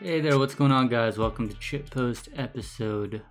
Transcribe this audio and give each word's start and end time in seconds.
Hey 0.00 0.20
there, 0.20 0.38
what's 0.38 0.54
going 0.54 0.70
on, 0.70 0.86
guys? 0.86 1.18
Welcome 1.18 1.48
to 1.48 1.56
Chitpost 1.56 2.28
episode 2.36 3.22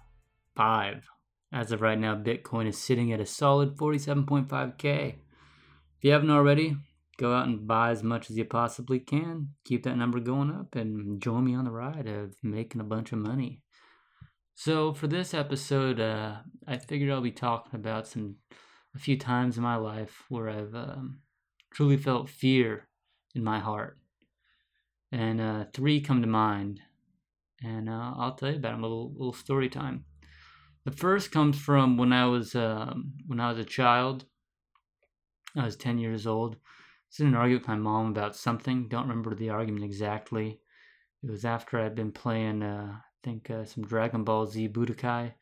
5. 0.57 1.07
As 1.53 1.71
of 1.71 1.79
right 1.79 1.97
now, 1.97 2.13
Bitcoin 2.13 2.67
is 2.67 2.77
sitting 2.77 3.13
at 3.13 3.21
a 3.21 3.25
solid 3.25 3.77
47.5k. 3.77 5.07
If 5.13 5.15
you 6.01 6.11
haven't 6.11 6.29
already, 6.29 6.75
go 7.15 7.33
out 7.33 7.47
and 7.47 7.65
buy 7.65 7.91
as 7.91 8.03
much 8.03 8.29
as 8.29 8.37
you 8.37 8.43
possibly 8.43 8.99
can. 8.99 9.51
Keep 9.63 9.83
that 9.83 9.95
number 9.95 10.19
going 10.19 10.51
up 10.51 10.75
and 10.75 11.21
join 11.21 11.45
me 11.45 11.55
on 11.55 11.63
the 11.63 11.71
ride 11.71 12.05
of 12.05 12.35
making 12.43 12.81
a 12.81 12.83
bunch 12.83 13.13
of 13.13 13.19
money. 13.19 13.61
So, 14.53 14.93
for 14.93 15.07
this 15.07 15.33
episode, 15.33 16.01
uh, 16.01 16.39
I 16.67 16.79
figured 16.79 17.09
I'll 17.09 17.21
be 17.21 17.31
talking 17.31 17.79
about 17.79 18.07
some 18.07 18.39
a 18.93 18.99
few 18.99 19.17
times 19.17 19.55
in 19.55 19.63
my 19.63 19.77
life 19.77 20.23
where 20.27 20.49
I've 20.49 20.75
um, 20.75 21.19
truly 21.71 21.95
felt 21.95 22.29
fear 22.29 22.89
in 23.33 23.41
my 23.41 23.59
heart 23.59 23.97
and 25.11 25.39
uh, 25.39 25.65
three 25.73 26.01
come 26.01 26.21
to 26.21 26.27
mind, 26.27 26.81
and 27.63 27.89
uh, 27.89 28.13
I'll 28.17 28.35
tell 28.35 28.51
you 28.51 28.57
about 28.57 28.73
them. 28.73 28.83
A 28.83 28.87
little 28.87 29.11
little 29.13 29.33
story 29.33 29.69
time. 29.69 30.05
The 30.85 30.91
first 30.91 31.31
comes 31.31 31.59
from 31.59 31.97
when 31.97 32.13
I 32.13 32.25
was 32.25 32.55
um, 32.55 33.13
when 33.25 33.39
I 33.39 33.49
was 33.49 33.59
a 33.59 33.65
child. 33.65 34.25
I 35.55 35.65
was 35.65 35.75
ten 35.75 35.97
years 35.97 36.27
old. 36.27 36.55
I 36.55 36.59
was 37.09 37.19
in 37.19 37.27
an 37.27 37.35
argument 37.35 37.63
with 37.63 37.69
my 37.69 37.75
mom 37.75 38.11
about 38.11 38.35
something. 38.35 38.87
Don't 38.87 39.07
remember 39.07 39.33
the 39.33 39.49
argument 39.49 39.85
exactly. 39.85 40.59
It 41.23 41.29
was 41.29 41.45
after 41.45 41.79
I'd 41.79 41.95
been 41.95 42.11
playing, 42.11 42.61
uh, 42.61 42.93
I 42.93 42.99
think, 43.23 43.49
uh, 43.49 43.65
some 43.65 43.83
Dragon 43.83 44.23
Ball 44.23 44.45
Z 44.45 44.69
Budokai 44.69 45.33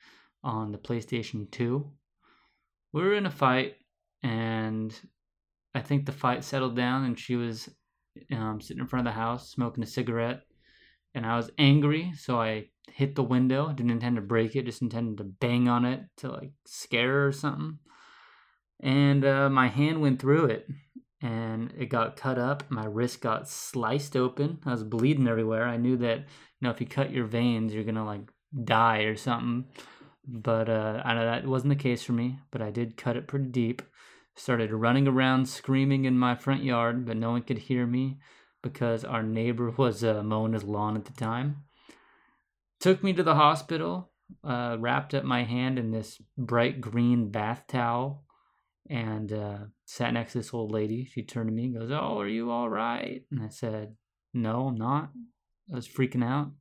on 0.44 0.72
the 0.72 0.78
PlayStation 0.78 1.52
Two. 1.52 1.92
We 2.94 3.02
were 3.02 3.14
in 3.14 3.26
a 3.26 3.32
fight, 3.32 3.76
and 4.24 4.98
I 5.74 5.82
think 5.82 6.06
the 6.06 6.12
fight 6.12 6.44
settled 6.44 6.76
down, 6.76 7.04
and 7.04 7.20
she 7.20 7.36
was 7.36 7.70
um, 8.32 8.62
sitting 8.62 8.82
in 8.82 8.88
front 8.88 9.08
of 9.08 9.14
the 9.14 9.20
house 9.20 9.50
smoking 9.50 9.84
a 9.84 9.88
cigarette, 9.88 10.42
and 11.14 11.26
I 11.26 11.38
was 11.38 11.52
angry, 11.58 12.14
so 12.18 12.40
I 12.40 12.66
hit 12.92 13.16
the 13.16 13.24
window. 13.24 13.72
Didn't 13.72 13.92
intend 13.92 14.16
to 14.18 14.22
break 14.22 14.56
it, 14.56 14.66
just 14.66 14.82
intended 14.82 15.18
to 15.18 15.24
bang 15.24 15.68
on 15.68 15.86
it 15.86 16.02
to 16.18 16.32
like 16.32 16.52
scare 16.66 17.12
her 17.12 17.28
or 17.28 17.32
something. 17.32 17.80
And 18.82 19.24
uh, 19.24 19.50
my 19.50 19.68
hand 19.68 20.02
went 20.02 20.20
through 20.20 20.46
it, 20.46 20.68
and 21.22 21.74
it 21.78 21.88
got 21.88 22.18
cut 22.18 22.38
up. 22.38 22.70
My 22.70 22.86
wrist 22.86 23.22
got 23.22 23.48
sliced 23.48 24.16
open. 24.16 24.60
I 24.66 24.72
was 24.72 24.84
bleeding 24.84 25.28
everywhere. 25.28 25.66
I 25.66 25.78
knew 25.78 25.98
that 25.98 26.20
you 26.20 26.26
know 26.62 26.70
if 26.70 26.82
you 26.82 26.88
cut 26.88 27.12
your 27.12 27.26
veins, 27.26 27.74
you're 27.74 27.84
gonna 27.84 28.06
like 28.06 28.30
die 28.64 29.04
or 29.04 29.16
something. 29.16 29.66
But 30.28 30.70
uh, 30.70 31.02
I 31.06 31.14
know 31.14 31.26
that 31.26 31.48
wasn't 31.48 31.70
the 31.70 31.84
case 31.84 32.04
for 32.04 32.14
me. 32.14 32.40
But 32.52 32.62
I 32.62 32.72
did 32.72 32.98
cut 32.98 33.16
it 33.16 33.28
pretty 33.28 33.46
deep 33.46 33.82
started 34.36 34.72
running 34.72 35.08
around 35.08 35.48
screaming 35.48 36.06
in 36.06 36.18
my 36.18 36.36
front 36.36 36.64
yard, 36.64 37.06
but 37.06 37.18
no 37.18 37.32
one 37.32 37.42
could 37.42 37.58
hear 37.58 37.86
me 37.86 38.20
because 38.62 39.06
our 39.06 39.24
neighbor 39.24 39.70
was 39.78 40.04
uh, 40.04 40.24
mowing 40.24 40.54
his 40.54 40.64
lawn 40.64 40.96
at 40.96 41.06
the 41.06 41.14
time. 41.14 41.64
Took 42.80 43.04
me 43.04 43.14
to 43.14 43.24
the 43.24 43.36
hospital, 43.36 44.12
uh, 44.44 44.78
wrapped 44.80 45.14
up 45.14 45.24
my 45.24 45.44
hand 45.44 45.80
in 45.80 45.92
this 45.92 46.22
bright 46.38 46.82
green 46.82 47.32
bath 47.32 47.64
towel, 47.68 48.26
and 48.90 49.32
uh, 49.32 49.58
sat 49.86 50.14
next 50.14 50.34
to 50.34 50.40
this 50.40 50.54
old 50.54 50.72
lady. 50.72 51.06
She 51.06 51.24
turned 51.24 51.50
to 51.50 51.54
me 51.54 51.66
and 51.66 51.80
goes, 51.80 51.92
Oh, 51.92 52.20
are 52.20 52.28
you 52.28 52.52
all 52.52 52.70
right? 52.70 53.24
And 53.32 53.42
I 53.42 53.48
said, 53.48 53.96
No, 54.34 54.68
I'm 54.68 54.76
not. 54.76 55.12
I 55.72 55.76
was 55.76 55.88
freaking 55.88 56.24
out. 56.24 56.52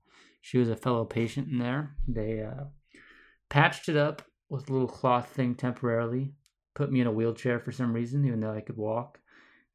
She 0.40 0.58
was 0.58 0.70
a 0.70 0.76
fellow 0.76 1.04
patient 1.04 1.48
in 1.48 1.58
there. 1.58 1.96
They 2.06 2.42
uh, 2.42 2.64
patched 3.50 3.88
it 3.88 3.96
up 3.96 4.22
with 4.48 4.68
a 4.68 4.72
little 4.72 4.88
cloth 4.88 5.28
thing 5.28 5.54
temporarily, 5.54 6.34
put 6.74 6.90
me 6.90 7.00
in 7.00 7.06
a 7.06 7.12
wheelchair 7.12 7.60
for 7.60 7.72
some 7.72 7.92
reason, 7.92 8.24
even 8.24 8.40
though 8.40 8.52
I 8.52 8.60
could 8.60 8.76
walk. 8.76 9.20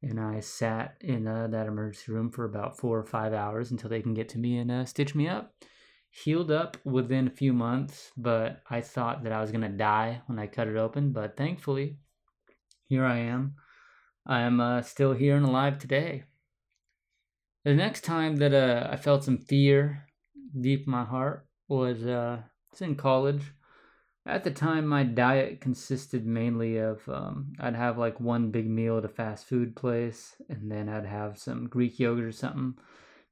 And 0.02 0.18
I 0.18 0.40
sat 0.40 0.96
in 1.00 1.26
uh, 1.26 1.48
that 1.48 1.66
emergency 1.66 2.12
room 2.12 2.30
for 2.30 2.44
about 2.44 2.78
four 2.78 2.98
or 2.98 3.04
five 3.04 3.34
hours 3.34 3.70
until 3.70 3.90
they 3.90 4.00
can 4.00 4.14
get 4.14 4.28
to 4.30 4.38
me 4.38 4.58
and 4.58 4.70
uh, 4.70 4.84
stitch 4.84 5.14
me 5.14 5.28
up. 5.28 5.54
Healed 6.10 6.50
up 6.50 6.76
within 6.84 7.26
a 7.26 7.30
few 7.30 7.52
months, 7.52 8.10
but 8.16 8.62
I 8.68 8.80
thought 8.80 9.22
that 9.22 9.32
I 9.32 9.40
was 9.40 9.52
going 9.52 9.60
to 9.62 9.68
die 9.68 10.22
when 10.26 10.38
I 10.38 10.46
cut 10.46 10.68
it 10.68 10.76
open. 10.76 11.12
But 11.12 11.36
thankfully, 11.36 11.98
here 12.88 13.04
I 13.04 13.18
am. 13.18 13.54
I 14.26 14.40
am 14.40 14.60
uh, 14.60 14.82
still 14.82 15.12
here 15.12 15.36
and 15.36 15.46
alive 15.46 15.78
today. 15.78 16.24
The 17.64 17.74
next 17.74 18.02
time 18.02 18.36
that 18.36 18.54
uh, 18.54 18.88
I 18.90 18.96
felt 18.96 19.24
some 19.24 19.38
fear 19.38 20.06
deep 20.58 20.86
in 20.86 20.90
my 20.90 21.04
heart 21.04 21.46
was 21.68 22.04
uh, 22.04 22.38
it's 22.72 22.80
in 22.82 22.96
college. 22.96 23.42
At 24.26 24.44
the 24.44 24.50
time, 24.50 24.86
my 24.86 25.02
diet 25.02 25.60
consisted 25.60 26.26
mainly 26.26 26.76
of 26.76 27.08
um, 27.08 27.54
I'd 27.58 27.74
have 27.74 27.96
like 27.96 28.20
one 28.20 28.50
big 28.50 28.68
meal 28.68 28.98
at 28.98 29.04
a 29.04 29.08
fast 29.08 29.46
food 29.46 29.74
place, 29.74 30.36
and 30.48 30.70
then 30.70 30.88
I'd 30.88 31.06
have 31.06 31.38
some 31.38 31.68
Greek 31.68 31.98
yogurt 31.98 32.26
or 32.26 32.32
something 32.32 32.74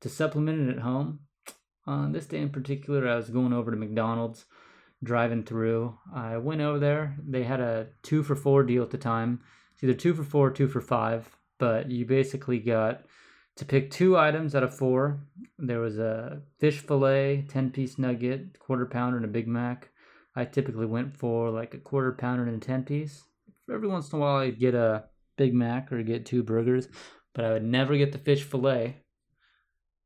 to 0.00 0.08
supplement 0.08 0.68
it 0.68 0.76
at 0.76 0.82
home. 0.82 1.20
On 1.86 2.12
this 2.12 2.26
day 2.26 2.38
in 2.38 2.50
particular, 2.50 3.06
I 3.06 3.16
was 3.16 3.28
going 3.30 3.52
over 3.52 3.70
to 3.70 3.76
McDonald's, 3.76 4.46
driving 5.04 5.44
through. 5.44 5.98
I 6.14 6.38
went 6.38 6.60
over 6.62 6.78
there. 6.78 7.16
They 7.22 7.44
had 7.44 7.60
a 7.60 7.88
two 8.02 8.22
for 8.22 8.34
four 8.34 8.62
deal 8.62 8.82
at 8.82 8.90
the 8.90 8.98
time. 8.98 9.40
It's 9.74 9.84
either 9.84 9.94
two 9.94 10.14
for 10.14 10.24
four, 10.24 10.50
two 10.50 10.68
for 10.68 10.80
five, 10.80 11.36
but 11.58 11.90
you 11.90 12.06
basically 12.06 12.58
got 12.58 13.02
to 13.56 13.64
pick 13.64 13.90
two 13.90 14.16
items 14.16 14.54
out 14.54 14.62
of 14.62 14.76
four. 14.76 15.20
There 15.58 15.80
was 15.80 15.98
a 15.98 16.42
fish 16.58 16.78
fillet, 16.78 17.46
10 17.48 17.70
piece 17.70 17.98
nugget, 17.98 18.58
quarter 18.58 18.86
pounder, 18.86 19.16
and 19.16 19.24
a 19.24 19.28
Big 19.28 19.48
Mac 19.48 19.90
I 20.38 20.44
typically 20.44 20.86
went 20.86 21.16
for 21.16 21.50
like 21.50 21.74
a 21.74 21.78
quarter 21.78 22.12
pounder 22.12 22.44
and 22.44 22.62
a 22.62 22.64
10 22.64 22.84
piece. 22.84 23.24
Every 23.68 23.88
once 23.88 24.12
in 24.12 24.18
a 24.18 24.22
while, 24.22 24.36
I'd 24.36 24.60
get 24.60 24.76
a 24.76 25.06
Big 25.36 25.52
Mac 25.52 25.90
or 25.90 26.00
get 26.04 26.26
two 26.26 26.44
burgers, 26.44 26.86
but 27.34 27.44
I 27.44 27.52
would 27.54 27.64
never 27.64 27.96
get 27.96 28.12
the 28.12 28.18
fish 28.18 28.44
fillet. 28.44 29.02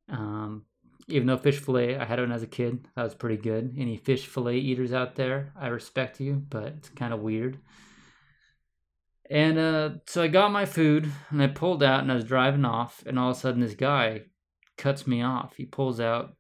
Um, 0.09 0.65
even 1.06 1.26
though 1.26 1.37
fish 1.37 1.59
fillet, 1.59 1.98
I 1.98 2.06
had 2.06 2.19
one 2.19 2.32
as 2.32 2.43
a 2.43 2.47
kid, 2.47 2.88
that 2.97 3.03
was 3.03 3.15
pretty 3.15 3.37
good. 3.37 3.75
Any 3.76 3.98
fish 3.98 4.26
fillet 4.26 4.56
eaters 4.56 4.94
out 4.94 5.16
there, 5.16 5.53
I 5.54 5.66
respect 5.66 6.19
you, 6.19 6.43
but 6.49 6.69
it's 6.78 6.88
kind 6.88 7.12
of 7.12 7.20
weird. 7.20 7.59
And 9.28 9.59
uh, 9.59 9.91
so 10.06 10.22
I 10.22 10.28
got 10.28 10.50
my 10.50 10.64
food 10.64 11.12
and 11.28 11.43
I 11.43 11.49
pulled 11.49 11.82
out 11.82 12.00
and 12.00 12.10
I 12.10 12.14
was 12.14 12.25
driving 12.25 12.64
off, 12.64 13.03
and 13.06 13.19
all 13.19 13.31
of 13.31 13.37
a 13.37 13.41
sudden, 13.41 13.60
this 13.60 13.75
guy 13.75 14.22
cuts 14.78 15.06
me 15.06 15.20
off. 15.20 15.56
He 15.56 15.66
pulls 15.66 16.00
out 16.00 16.37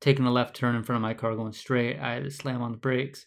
taking 0.00 0.26
a 0.26 0.32
left 0.32 0.54
turn 0.54 0.76
in 0.76 0.82
front 0.82 0.96
of 0.96 1.02
my 1.02 1.14
car 1.14 1.34
going 1.34 1.52
straight. 1.52 1.98
I 1.98 2.14
had 2.14 2.24
to 2.24 2.30
slam 2.30 2.62
on 2.62 2.72
the 2.72 2.78
brakes. 2.78 3.26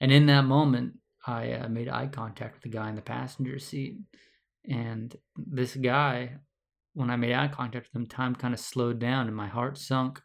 And 0.00 0.12
in 0.12 0.26
that 0.26 0.42
moment, 0.42 0.94
I 1.26 1.52
uh, 1.52 1.68
made 1.68 1.88
eye 1.88 2.08
contact 2.08 2.54
with 2.54 2.62
the 2.62 2.76
guy 2.76 2.88
in 2.88 2.96
the 2.96 3.02
passenger 3.02 3.58
seat. 3.58 3.98
And 4.68 5.14
this 5.36 5.74
guy, 5.76 6.36
when 6.92 7.10
I 7.10 7.16
made 7.16 7.34
eye 7.34 7.48
contact 7.48 7.88
with 7.92 8.00
him, 8.00 8.06
time 8.06 8.34
kind 8.34 8.54
of 8.54 8.60
slowed 8.60 8.98
down 8.98 9.26
and 9.26 9.36
my 9.36 9.48
heart 9.48 9.78
sunk 9.78 10.20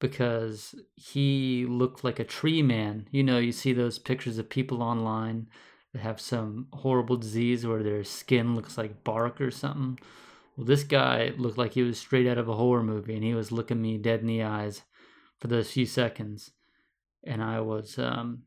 because 0.00 0.74
he 0.94 1.66
looked 1.68 2.04
like 2.04 2.18
a 2.18 2.24
tree 2.24 2.62
man. 2.62 3.08
You 3.10 3.24
know, 3.24 3.38
you 3.38 3.52
see 3.52 3.72
those 3.72 3.98
pictures 3.98 4.38
of 4.38 4.50
people 4.50 4.82
online 4.82 5.48
that 5.92 6.02
have 6.02 6.20
some 6.20 6.68
horrible 6.72 7.16
disease 7.16 7.66
where 7.66 7.82
their 7.82 8.04
skin 8.04 8.54
looks 8.54 8.78
like 8.78 9.04
bark 9.04 9.40
or 9.40 9.50
something. 9.50 9.98
Well, 10.56 10.66
this 10.66 10.84
guy 10.84 11.32
looked 11.36 11.58
like 11.58 11.72
he 11.72 11.82
was 11.82 11.98
straight 11.98 12.26
out 12.26 12.38
of 12.38 12.48
a 12.48 12.54
horror 12.54 12.82
movie, 12.82 13.14
and 13.14 13.24
he 13.24 13.34
was 13.34 13.52
looking 13.52 13.80
me 13.80 13.96
dead 13.96 14.20
in 14.20 14.26
the 14.26 14.42
eyes 14.42 14.82
for 15.38 15.48
those 15.48 15.70
few 15.70 15.86
seconds, 15.86 16.50
and 17.24 17.42
I 17.42 17.60
was 17.60 17.98
um, 17.98 18.42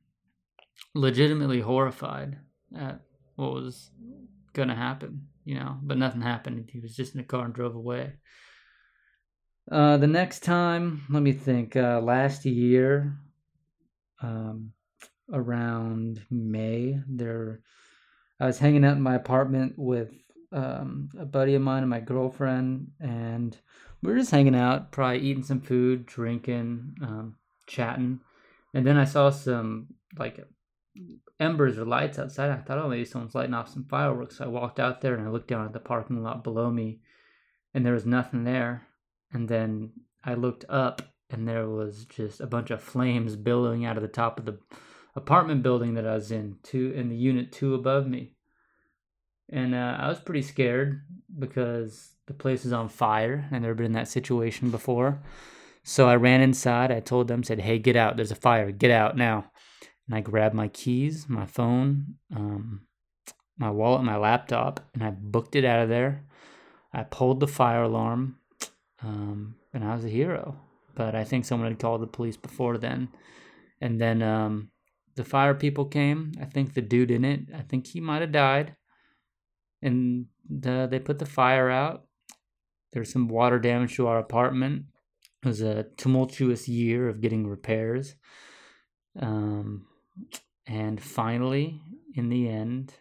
legitimately 0.94 1.62
horrified 1.62 2.38
at 2.76 3.02
what 3.36 3.54
was 3.54 3.92
gonna 4.54 4.76
happen, 4.76 5.28
you 5.46 5.56
know. 5.56 5.78
But 5.82 5.98
nothing 5.98 6.22
happened. 6.22 6.70
He 6.72 6.80
was 6.80 6.96
just 6.96 7.16
in 7.16 7.20
the 7.20 7.28
car 7.28 7.46
and 7.46 7.54
drove 7.54 7.76
away. 7.76 8.14
Uh, 9.72 9.98
the 9.98 10.08
next 10.08 10.44
time, 10.44 11.04
let 11.10 11.24
me 11.24 11.32
think. 11.32 11.76
Uh, 11.76 12.02
last 12.02 12.46
year, 12.46 13.18
um, 14.22 14.74
around 15.32 16.22
May, 16.30 17.00
there, 17.08 17.62
I 18.40 18.48
was 18.48 18.60
hanging 18.60 18.84
out 18.84 18.98
in 18.98 19.02
my 19.02 19.16
apartment 19.16 19.74
with 19.78 20.12
um, 20.52 21.10
a 21.18 21.26
buddy 21.26 21.56
of 21.56 21.62
mine 21.62 21.84
and 21.84 21.90
my 21.90 22.02
girlfriend, 22.02 22.92
and 23.00 23.58
we 24.02 24.12
were 24.12 24.18
just 24.18 24.32
hanging 24.32 24.56
out, 24.56 24.92
probably 24.92 25.20
eating 25.20 25.44
some 25.44 25.62
food, 25.62 26.06
drinking, 26.06 26.96
um, 27.02 27.36
chatting, 27.68 28.20
and 28.74 28.86
then 28.86 28.98
I 28.98 29.06
saw 29.06 29.30
some 29.30 29.88
like 30.18 30.40
embers 31.40 31.78
or 31.78 31.86
lights 31.86 32.20
outside. 32.20 32.50
I 32.50 32.58
thought, 32.58 32.80
oh, 32.80 32.90
maybe 32.90 33.06
someone's 33.06 33.36
lighting 33.36 33.54
off 33.54 33.70
some 33.70 33.86
fireworks. 33.86 34.38
So 34.38 34.46
I 34.46 34.48
walked 34.48 34.80
out 34.80 35.02
there 35.02 35.14
and 35.14 35.26
I 35.26 35.32
looked 35.32 35.48
down 35.48 35.66
at 35.66 35.74
the 35.74 35.80
parking 35.80 36.22
lot 36.24 36.44
below 36.44 36.70
me, 36.70 37.02
and 37.74 37.86
there 37.86 37.94
was 37.94 38.06
nothing 38.06 38.44
there. 38.44 38.88
And 39.34 39.48
then 39.48 39.92
I 40.24 40.34
looked 40.34 40.66
up, 40.68 41.02
and 41.30 41.48
there 41.48 41.70
was 41.70 42.06
just 42.06 42.42
a 42.42 42.48
bunch 42.48 42.72
of 42.72 42.82
flames 42.82 43.36
billowing 43.36 43.86
out 43.86 43.98
of 43.98 44.04
the 44.04 44.10
top 44.10 44.40
of 44.40 44.46
the 44.46 44.60
apartment 45.16 45.64
building 45.64 45.94
that 45.94 46.08
I 46.08 46.16
was 46.16 46.32
in, 46.32 46.58
two 46.64 46.92
in 46.96 47.10
the 47.10 47.16
unit 47.16 47.52
two 47.52 47.76
above 47.76 48.08
me 48.08 48.36
and 49.52 49.76
uh, 49.76 49.98
I 50.00 50.08
was 50.08 50.20
pretty 50.20 50.42
scared 50.42 51.02
because 51.42 52.14
the 52.28 52.34
place 52.34 52.64
was 52.64 52.72
on 52.72 52.88
fire 52.88 53.50
and 53.52 53.64
never 53.64 53.76
been 53.76 53.88
in 53.88 53.92
that 53.94 54.08
situation 54.08 54.72
before. 54.72 55.22
So 55.84 56.08
I 56.08 56.16
ran 56.16 56.42
inside. 56.42 56.92
I 56.92 57.02
told 57.02 57.28
them, 57.28 57.44
said, 57.44 57.60
"Hey, 57.60 57.80
get 57.80 57.98
out! 57.98 58.16
There's 58.16 58.32
a 58.32 58.36
fire! 58.36 58.72
Get 58.72 58.92
out 58.92 59.18
now!" 59.18 59.52
And 60.08 60.16
I 60.16 60.22
grabbed 60.22 60.56
my 60.56 60.70
keys, 60.70 61.28
my 61.28 61.46
phone, 61.46 62.16
um, 62.34 62.82
my 63.58 63.70
wallet, 63.70 64.04
my 64.04 64.18
laptop, 64.18 64.80
and 64.94 65.04
I 65.04 65.10
booked 65.10 65.56
it 65.56 65.66
out 65.66 65.82
of 65.82 65.90
there. 65.90 66.24
I 66.94 67.04
pulled 67.04 67.40
the 67.40 67.48
fire 67.48 67.84
alarm, 67.84 68.38
um, 69.04 69.56
and 69.74 69.84
I 69.84 69.96
was 69.96 70.06
a 70.06 70.10
hero. 70.10 70.58
But 70.96 71.16
I 71.16 71.24
think 71.24 71.46
someone 71.46 71.70
had 71.70 71.80
called 71.80 72.02
the 72.02 72.08
police 72.08 72.38
before 72.38 72.78
then. 72.78 73.10
And 73.80 74.00
then 74.00 74.22
um, 74.22 74.70
the 75.16 75.24
fire 75.24 75.56
people 75.56 75.86
came. 75.86 76.34
I 76.40 76.46
think 76.46 76.74
the 76.74 76.82
dude 76.82 77.12
in 77.12 77.26
it, 77.26 77.42
I 77.56 77.62
think 77.62 77.88
he 77.88 78.00
might 78.00 78.22
have 78.22 78.32
died. 78.32 78.76
And 79.82 80.28
the, 80.50 80.88
they 80.90 81.00
put 81.00 81.20
the 81.20 81.26
fire 81.26 81.70
out. 81.70 82.06
There's 82.94 83.12
some 83.12 83.28
water 83.28 83.60
damage 83.60 83.96
to 83.96 84.08
our 84.08 84.20
apartment. 84.20 84.86
It 85.44 85.48
was 85.48 85.62
a 85.62 85.86
tumultuous 85.98 86.68
year 86.68 87.08
of 87.08 87.22
getting 87.22 87.48
repairs. 87.48 88.16
Um, 89.20 89.88
and 90.68 91.02
finally, 91.02 91.82
in 92.16 92.30
the 92.30 92.48
end, 92.48 92.94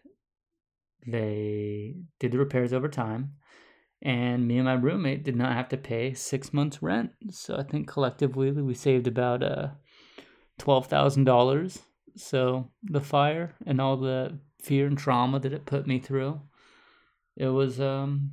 they 1.06 1.97
did 2.19 2.32
the 2.32 2.38
repairs 2.38 2.73
over 2.73 2.88
time. 2.88 3.35
And 4.03 4.49
me 4.49 4.56
and 4.56 4.65
my 4.65 4.75
roommate 4.75 5.25
did 5.25 5.37
not 5.37 5.53
have 5.53 5.69
to 5.71 5.77
pay 5.77 6.15
six 6.15 6.55
months' 6.55 6.82
rent. 6.82 7.11
So 7.31 7.56
I 7.56 7.62
think 7.62 7.87
collectively 7.87 8.50
we 8.50 8.75
saved 8.75 9.06
about 9.06 9.43
uh, 9.43 9.69
$12,000. 10.59 11.79
So 12.17 12.71
the 12.82 13.00
fire 13.00 13.55
and 13.67 13.81
all 13.81 13.97
the 13.97 14.38
fear 14.62 14.87
and 14.87 14.97
trauma 14.97 15.38
that 15.41 15.53
it 15.53 15.67
put 15.67 15.87
me 15.87 15.99
through, 15.99 16.41
it 17.40 17.48
was 17.48 17.81
um, 17.81 18.32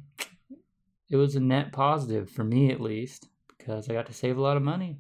it 1.10 1.16
was 1.16 1.38
a 1.38 1.40
net 1.40 1.72
positive 1.72 2.30
for 2.30 2.44
me 2.44 2.72
at 2.72 2.82
least 2.82 3.30
because 3.58 3.90
I 3.90 3.94
got 3.94 4.08
to 4.08 4.14
save 4.14 4.38
a 4.38 4.42
lot 4.42 4.58
of 4.58 4.64
money 4.64 4.98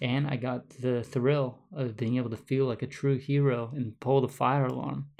and 0.00 0.26
I 0.26 0.36
got 0.36 0.70
the 0.70 1.02
thrill 1.02 1.58
of 1.70 1.98
being 1.98 2.16
able 2.16 2.30
to 2.30 2.36
feel 2.36 2.64
like 2.64 2.80
a 2.80 2.86
true 2.86 3.18
hero 3.18 3.70
and 3.74 4.00
pull 4.00 4.22
the 4.22 4.28
fire 4.28 4.64
alarm. 4.64 5.10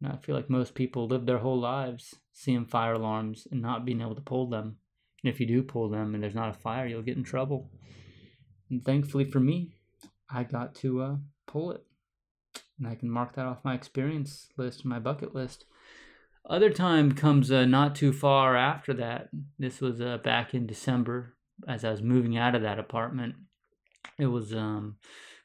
And 0.00 0.10
I 0.10 0.16
feel 0.16 0.34
like 0.34 0.48
most 0.48 0.74
people 0.74 1.06
live 1.06 1.26
their 1.26 1.38
whole 1.38 1.60
lives 1.60 2.14
seeing 2.32 2.64
fire 2.64 2.94
alarms 2.94 3.46
and 3.50 3.60
not 3.60 3.84
being 3.84 4.00
able 4.00 4.14
to 4.14 4.22
pull 4.22 4.48
them. 4.48 4.78
And 5.22 5.32
if 5.32 5.38
you 5.38 5.46
do 5.46 5.62
pull 5.62 5.90
them 5.90 6.14
and 6.14 6.22
there's 6.22 6.34
not 6.34 6.56
a 6.56 6.58
fire, 6.58 6.86
you'll 6.86 7.02
get 7.02 7.18
in 7.18 7.24
trouble. 7.24 7.70
And 8.70 8.82
thankfully 8.82 9.26
for 9.26 9.40
me, 9.40 9.74
I 10.30 10.44
got 10.44 10.74
to 10.76 11.02
uh, 11.02 11.16
pull 11.46 11.72
it. 11.72 11.84
And 12.78 12.88
I 12.88 12.94
can 12.94 13.10
mark 13.10 13.34
that 13.34 13.46
off 13.46 13.64
my 13.64 13.74
experience 13.74 14.48
list, 14.56 14.84
my 14.84 14.98
bucket 14.98 15.34
list. 15.34 15.66
Other 16.48 16.70
time 16.70 17.12
comes 17.12 17.50
uh, 17.50 17.64
not 17.64 17.96
too 17.96 18.12
far 18.12 18.56
after 18.56 18.94
that. 18.94 19.30
This 19.58 19.80
was 19.80 20.00
uh, 20.00 20.18
back 20.18 20.54
in 20.54 20.66
December 20.66 21.34
as 21.66 21.84
I 21.84 21.90
was 21.90 22.02
moving 22.02 22.36
out 22.36 22.54
of 22.54 22.62
that 22.62 22.78
apartment. 22.78 23.34
It 24.18 24.26
was 24.26 24.54
um, 24.54 24.96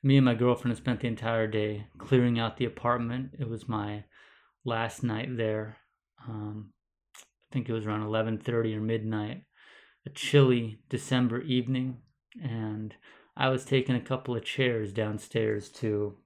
me 0.04 0.18
and 0.18 0.26
my 0.26 0.36
girlfriend 0.36 0.78
spent 0.78 1.02
the 1.02 1.08
entire 1.08 1.48
day 1.48 1.88
clearing 1.98 2.40
out 2.40 2.58
the 2.58 2.66
apartment. 2.66 3.32
It 3.40 3.50
was 3.50 3.68
my 3.68 4.04
last 4.64 5.04
night 5.04 5.36
there. 5.38 5.78
Um, 6.28 6.72
I 7.16 7.54
think 7.54 7.68
it 7.68 7.74
was 7.74 7.86
around 7.86 8.04
11:30 8.04 8.76
or 8.76 8.82
midnight. 8.82 9.44
A 10.06 10.10
chilly 10.10 10.80
December 10.90 11.42
evening, 11.42 11.98
and 12.42 12.96
I 13.36 13.50
was 13.50 13.66
taking 13.66 13.96
a 13.96 14.02
couple 14.02 14.36
of 14.36 14.44
chairs 14.44 14.94
downstairs 14.94 15.70
to 15.74 16.18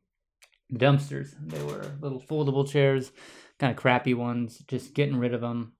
dumpsters. 0.74 1.36
They 1.42 1.62
were 1.63 1.92
little 2.01 2.22
foldable 2.22 2.69
chairs, 2.69 3.12
kind 3.60 3.72
of 3.72 3.78
crappy 3.78 4.13
ones, 4.13 4.63
just 4.68 4.94
getting 4.94 5.18
rid 5.18 5.34
of 5.34 5.42
them. 5.42 5.74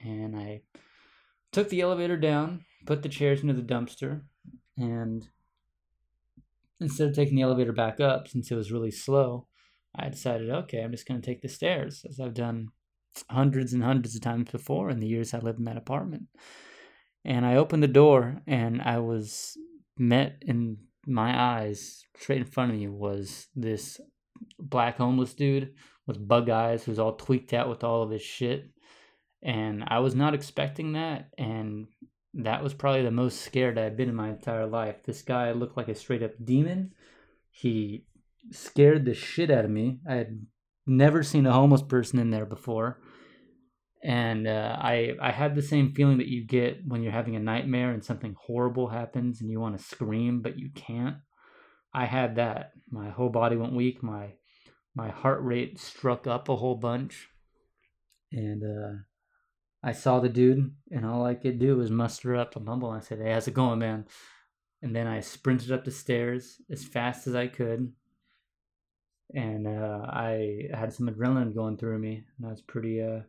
And 0.00 0.36
I 0.36 0.62
took 1.52 1.68
the 1.68 1.80
elevator 1.80 2.16
down, 2.16 2.64
put 2.86 3.02
the 3.02 3.08
chairs 3.08 3.42
into 3.42 3.54
the 3.54 3.62
dumpster, 3.62 4.22
and 4.76 5.28
instead 6.80 7.08
of 7.08 7.14
taking 7.14 7.36
the 7.36 7.42
elevator 7.42 7.72
back 7.72 8.00
up, 8.00 8.28
since 8.28 8.50
it 8.50 8.54
was 8.54 8.72
really 8.72 8.90
slow, 8.90 9.46
I 9.94 10.08
decided, 10.08 10.50
okay, 10.50 10.82
I'm 10.82 10.92
just 10.92 11.06
going 11.06 11.20
to 11.20 11.26
take 11.26 11.42
the 11.42 11.48
stairs, 11.48 12.04
as 12.08 12.20
I've 12.20 12.34
done 12.34 12.68
hundreds 13.28 13.72
and 13.72 13.82
hundreds 13.82 14.14
of 14.14 14.22
times 14.22 14.50
before 14.50 14.88
in 14.88 15.00
the 15.00 15.06
years 15.06 15.34
I 15.34 15.38
lived 15.38 15.58
in 15.58 15.64
that 15.64 15.76
apartment. 15.76 16.28
And 17.24 17.44
I 17.44 17.56
opened 17.56 17.82
the 17.82 17.88
door, 17.88 18.40
and 18.46 18.80
I 18.80 18.98
was 18.98 19.58
met 19.98 20.42
in 20.42 20.78
my 21.06 21.38
eyes, 21.38 22.04
straight 22.16 22.38
in 22.38 22.46
front 22.46 22.72
of 22.72 22.78
me, 22.78 22.88
was 22.88 23.48
this 23.54 24.00
black 24.58 24.96
homeless 24.96 25.34
dude 25.34 25.74
with 26.10 26.26
bug 26.26 26.50
eyes 26.50 26.82
who's 26.82 26.98
all 26.98 27.14
tweaked 27.14 27.52
out 27.52 27.68
with 27.68 27.84
all 27.84 28.02
of 28.02 28.10
his 28.10 28.22
shit. 28.22 28.68
And 29.42 29.84
I 29.86 30.00
was 30.00 30.14
not 30.14 30.34
expecting 30.34 30.92
that. 30.92 31.30
And 31.38 31.86
that 32.34 32.62
was 32.62 32.74
probably 32.74 33.02
the 33.02 33.12
most 33.12 33.42
scared 33.42 33.78
I've 33.78 33.96
been 33.96 34.08
in 34.08 34.14
my 34.14 34.30
entire 34.30 34.66
life. 34.66 34.96
This 35.04 35.22
guy 35.22 35.52
looked 35.52 35.76
like 35.76 35.88
a 35.88 35.94
straight 35.94 36.22
up 36.22 36.32
demon. 36.44 36.92
He 37.50 38.06
scared 38.50 39.04
the 39.04 39.14
shit 39.14 39.50
out 39.50 39.64
of 39.64 39.70
me. 39.70 40.00
I 40.08 40.14
had 40.14 40.46
never 40.84 41.22
seen 41.22 41.46
a 41.46 41.52
homeless 41.52 41.82
person 41.82 42.18
in 42.18 42.30
there 42.30 42.46
before. 42.46 43.00
And 44.02 44.48
uh, 44.48 44.76
I 44.80 45.12
I 45.20 45.30
had 45.30 45.54
the 45.54 45.62
same 45.62 45.92
feeling 45.92 46.18
that 46.18 46.28
you 46.28 46.44
get 46.44 46.80
when 46.86 47.02
you're 47.02 47.12
having 47.12 47.36
a 47.36 47.40
nightmare 47.40 47.92
and 47.92 48.02
something 48.02 48.34
horrible 48.46 48.88
happens 48.88 49.40
and 49.40 49.50
you 49.50 49.60
want 49.60 49.78
to 49.78 49.84
scream 49.84 50.40
but 50.40 50.58
you 50.58 50.70
can't. 50.74 51.16
I 51.92 52.06
had 52.06 52.36
that. 52.36 52.72
My 52.90 53.10
whole 53.10 53.28
body 53.28 53.56
went 53.56 53.74
weak. 53.74 54.02
My 54.02 54.32
my 54.94 55.08
heart 55.08 55.42
rate 55.42 55.78
struck 55.78 56.26
up 56.26 56.48
a 56.48 56.56
whole 56.56 56.76
bunch. 56.76 57.28
And 58.32 58.62
uh, 58.62 58.98
I 59.82 59.92
saw 59.92 60.20
the 60.20 60.28
dude, 60.28 60.74
and 60.90 61.06
all 61.06 61.24
I 61.24 61.34
could 61.34 61.58
do 61.58 61.76
was 61.76 61.90
muster 61.90 62.36
up 62.36 62.54
a 62.56 62.60
mumble. 62.60 62.90
I 62.90 63.00
said, 63.00 63.18
"Hey, 63.18 63.32
how's 63.32 63.48
it 63.48 63.54
going, 63.54 63.78
man?" 63.78 64.06
And 64.82 64.94
then 64.94 65.06
I 65.06 65.20
sprinted 65.20 65.72
up 65.72 65.84
the 65.84 65.90
stairs 65.90 66.60
as 66.70 66.84
fast 66.84 67.26
as 67.26 67.34
I 67.34 67.48
could, 67.48 67.92
and 69.34 69.66
uh, 69.66 70.06
I 70.08 70.68
had 70.72 70.92
some 70.92 71.08
adrenaline 71.08 71.54
going 71.54 71.76
through 71.76 71.98
me, 71.98 72.24
and 72.38 72.46
I 72.46 72.50
was 72.50 72.62
pretty, 72.62 73.02
uh, 73.02 73.20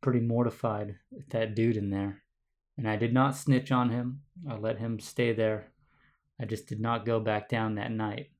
pretty 0.00 0.20
mortified 0.20 0.96
with 1.10 1.28
that 1.30 1.54
dude 1.54 1.76
in 1.76 1.90
there. 1.90 2.22
And 2.76 2.88
I 2.88 2.96
did 2.96 3.12
not 3.12 3.36
snitch 3.36 3.70
on 3.70 3.90
him. 3.90 4.22
I 4.48 4.56
let 4.56 4.78
him 4.78 4.98
stay 4.98 5.32
there. 5.32 5.72
I 6.40 6.44
just 6.44 6.66
did 6.66 6.80
not 6.80 7.06
go 7.06 7.20
back 7.20 7.48
down 7.48 7.76
that 7.76 7.92
night 7.92 8.30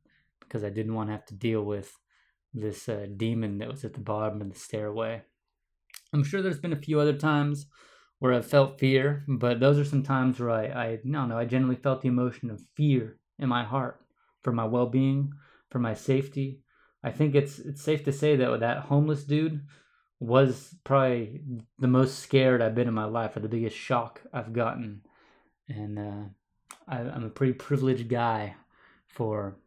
because 0.40 0.64
I 0.64 0.70
didn't 0.70 0.94
want 0.94 1.08
to 1.08 1.12
have 1.12 1.26
to 1.26 1.34
deal 1.34 1.62
with 1.62 1.96
this 2.54 2.88
uh, 2.88 3.06
demon 3.16 3.58
that 3.58 3.68
was 3.68 3.84
at 3.84 3.94
the 3.94 4.00
bottom 4.00 4.40
of 4.40 4.52
the 4.52 4.58
stairway. 4.58 5.22
I'm 6.12 6.24
sure 6.24 6.40
there's 6.40 6.60
been 6.60 6.72
a 6.72 6.76
few 6.76 7.00
other 7.00 7.16
times 7.16 7.66
where 8.20 8.32
I've 8.32 8.46
felt 8.46 8.78
fear, 8.78 9.24
but 9.26 9.60
those 9.60 9.78
are 9.78 9.84
some 9.84 10.02
times 10.02 10.38
where 10.38 10.50
I, 10.50 10.64
I 10.66 10.98
no, 11.04 11.26
no, 11.26 11.36
I 11.36 11.44
generally 11.44 11.76
felt 11.76 12.02
the 12.02 12.08
emotion 12.08 12.50
of 12.50 12.62
fear 12.76 13.18
in 13.38 13.48
my 13.48 13.64
heart 13.64 14.00
for 14.42 14.52
my 14.52 14.64
well-being, 14.64 15.32
for 15.70 15.80
my 15.80 15.94
safety, 15.94 16.60
I 17.04 17.10
think 17.10 17.34
it's 17.34 17.58
it's 17.58 17.82
safe 17.82 18.02
to 18.04 18.12
say 18.12 18.34
that 18.34 18.60
that 18.60 18.84
homeless 18.84 19.24
dude 19.24 19.60
was 20.20 20.74
probably 20.84 21.43
the 21.79 21.86
most 21.86 22.19
scared 22.19 22.62
I've 22.62 22.74
been 22.74 22.88
in 22.88 22.94
my 22.94 23.05
life, 23.05 23.36
or 23.36 23.40
the 23.40 23.48
biggest 23.48 23.76
shock 23.76 24.22
I've 24.32 24.55
gotten, 24.55 25.02
and 25.69 25.98
uh, 25.98 26.22
I, 26.88 27.00
am 27.00 27.24
a 27.24 27.29
pretty 27.29 27.52
privileged 27.52 28.08
guy 28.08 28.55
for 29.06 29.58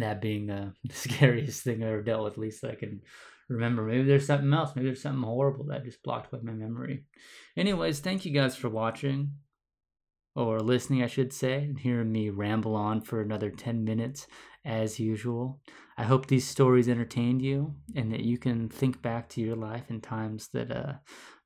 that 0.00 0.20
being 0.20 0.50
uh, 0.50 0.72
the 0.84 0.94
scariest 0.94 1.62
thing 1.62 1.82
I 1.82 1.88
ever 1.88 2.02
dealt 2.02 2.24
with. 2.24 2.32
At 2.34 2.38
least 2.38 2.64
I 2.64 2.74
can 2.74 3.00
remember. 3.48 3.82
Maybe 3.82 4.04
there's 4.04 4.26
something 4.26 4.52
else. 4.52 4.72
Maybe 4.74 4.88
there's 4.88 5.02
something 5.02 5.22
horrible 5.22 5.66
that 5.66 5.84
just 5.84 6.02
blocked 6.02 6.32
with 6.32 6.42
my 6.42 6.52
memory. 6.52 7.04
Anyways, 7.56 8.00
thank 8.00 8.24
you 8.24 8.32
guys 8.32 8.56
for 8.56 8.68
watching 8.68 9.32
or 10.36 10.60
listening, 10.60 11.02
I 11.02 11.08
should 11.08 11.32
say, 11.32 11.64
and 11.64 11.78
hearing 11.78 12.12
me 12.12 12.30
ramble 12.30 12.76
on 12.76 13.00
for 13.00 13.20
another 13.20 13.50
10 13.50 13.84
minutes 13.84 14.26
as 14.64 15.00
usual. 15.00 15.60
I 15.98 16.04
hope 16.04 16.26
these 16.26 16.46
stories 16.46 16.88
entertained 16.88 17.42
you 17.42 17.74
and 17.94 18.12
that 18.12 18.20
you 18.20 18.38
can 18.38 18.68
think 18.68 19.02
back 19.02 19.28
to 19.30 19.40
your 19.40 19.56
life 19.56 19.84
and 19.88 20.02
times 20.02 20.48
that 20.52 20.70
uh, 20.70 20.94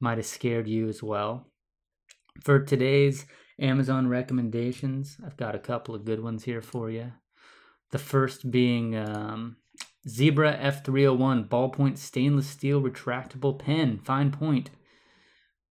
might 0.01 0.19
have 0.19 0.27
scared 0.27 0.69
you 0.69 0.89
as 0.89 1.03
well. 1.03 1.51
For 2.43 2.61
today's 2.61 3.27
Amazon 3.59 4.09
recommendations, 4.09 5.17
I've 5.25 5.37
got 5.37 5.55
a 5.55 5.61
couple 5.61 5.95
of 5.95 6.05
good 6.05 6.23
ones 6.23 6.45
here 6.45 6.61
for 6.61 6.91
you. 6.91 7.13
The 7.95 8.01
first 8.01 8.51
being 8.51 8.97
um, 8.97 9.55
Zebra 10.09 10.59
F301 10.59 11.49
ballpoint 11.49 11.97
stainless 11.97 12.49
steel 12.49 12.83
retractable 12.83 13.57
pen, 13.57 14.01
fine 14.01 14.33
point. 14.33 14.71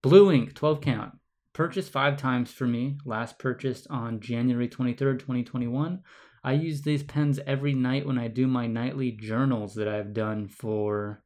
Blue 0.02 0.32
ink, 0.32 0.54
12 0.56 0.80
count. 0.80 1.16
Purchased 1.52 1.92
five 1.92 2.16
times 2.16 2.50
for 2.50 2.66
me. 2.66 2.98
Last 3.04 3.38
purchased 3.40 3.88
on 3.90 4.22
January 4.22 4.70
23rd, 4.70 5.20
2021. 5.20 6.02
I 6.46 6.54
use 6.54 6.84
these 6.84 7.04
pens 7.04 7.42
every 7.46 7.74
night 7.74 8.06
when 8.06 8.18
I 8.18 8.30
do 8.30 8.48
my 8.48 8.68
nightly 8.68 9.12
journals 9.12 9.76
that 9.76 9.90
I've 9.90 10.14
done 10.14 10.48
for, 10.48 11.26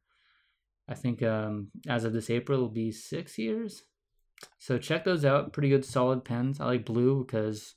I 0.88 0.94
think, 0.94 1.22
um, 1.22 1.68
as 1.86 2.02
of 2.02 2.12
this 2.12 2.28
April, 2.28 2.58
it'll 2.58 2.70
be 2.70 2.90
six 2.90 3.38
years. 3.38 3.84
So 4.58 4.78
check 4.78 5.04
those 5.04 5.24
out. 5.24 5.52
Pretty 5.52 5.68
good, 5.68 5.84
solid 5.84 6.24
pens. 6.24 6.58
I 6.58 6.64
like 6.64 6.84
blue 6.84 7.24
because 7.24 7.76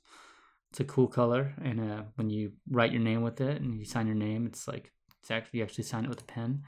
it's 0.72 0.80
a 0.80 0.86
cool 0.86 1.08
color, 1.08 1.54
and 1.62 1.82
uh, 1.82 2.04
when 2.16 2.30
you 2.30 2.54
write 2.70 2.94
your 2.94 3.01
name 3.01 3.24
with 3.24 3.42
it 3.42 3.62
and 3.62 3.78
you 3.78 3.84
sign 3.84 4.08
your 4.08 4.16
name, 4.16 4.46
it's 4.46 4.70
like 4.70 4.92
it's 5.20 5.30
actually 5.30 5.60
you 5.60 5.66
actually 5.66 5.84
sign 5.84 6.06
it 6.06 6.10
with 6.10 6.22
a 6.22 6.25
pen. 6.25 6.63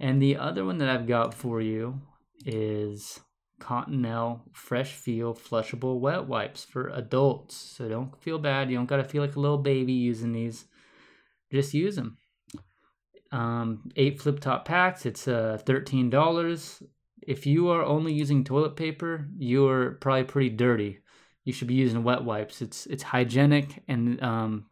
And 0.00 0.20
the 0.20 0.36
other 0.36 0.64
one 0.64 0.78
that 0.78 0.88
I've 0.88 1.06
got 1.06 1.34
for 1.34 1.60
you 1.60 2.00
is 2.44 3.20
Cottonelle 3.60 4.40
Fresh 4.52 4.94
Feel 4.94 5.34
Flushable 5.34 6.00
Wet 6.00 6.26
Wipes 6.26 6.64
for 6.64 6.88
adults. 6.88 7.54
So 7.54 7.88
don't 7.88 8.20
feel 8.20 8.40
bad. 8.40 8.70
You 8.70 8.76
don't 8.76 8.86
got 8.86 8.96
to 8.96 9.04
feel 9.04 9.22
like 9.22 9.36
a 9.36 9.40
little 9.40 9.58
baby 9.58 9.92
using 9.92 10.32
these. 10.32 10.64
Just 11.52 11.74
use 11.74 11.94
them. 11.94 12.18
Um, 13.30 13.88
eight 13.94 14.20
flip 14.20 14.40
top 14.40 14.64
packs. 14.64 15.06
It's 15.06 15.28
uh, 15.28 15.58
$13. 15.64 16.82
If 17.22 17.46
you 17.46 17.68
are 17.68 17.84
only 17.84 18.12
using 18.12 18.42
toilet 18.42 18.74
paper, 18.74 19.28
you're 19.38 19.92
probably 19.92 20.24
pretty 20.24 20.50
dirty 20.50 20.98
you 21.44 21.52
should 21.52 21.68
be 21.68 21.74
using 21.74 22.02
wet 22.02 22.24
wipes. 22.24 22.62
It's 22.62 22.86
it's 22.86 23.02
hygienic 23.04 23.82
and 23.86 24.22
um, 24.22 24.66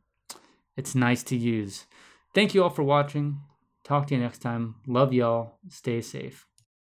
it's 0.76 0.95
nice 0.95 1.23
to 1.25 1.37
use. 1.37 1.87
Thank 2.35 2.55
you 2.55 2.62
all 2.62 2.71
for 2.71 2.83
watching. 2.83 3.41
Talk 3.85 4.07
to 4.07 4.14
you 4.14 4.21
next 4.21 4.38
time. 4.38 4.76
Love 4.87 5.12
y'all. 5.12 5.59
Stay 5.69 6.00
safe. 6.00 6.47